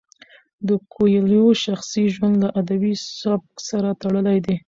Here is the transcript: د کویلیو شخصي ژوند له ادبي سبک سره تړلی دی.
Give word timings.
د 0.67 0.69
کویلیو 0.93 1.47
شخصي 1.65 2.03
ژوند 2.13 2.35
له 2.43 2.47
ادبي 2.61 2.93
سبک 3.21 3.53
سره 3.69 3.89
تړلی 4.01 4.37
دی. 4.45 4.55